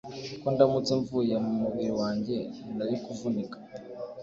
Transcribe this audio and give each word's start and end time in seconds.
ko 0.41 0.47
ndamutse 0.53 0.91
mvuye 1.01 1.35
mu 1.45 1.53
mubiri 1.61 1.91
wanjye 1.99 2.35
nari 2.77 2.95
kuvunika 3.03 3.57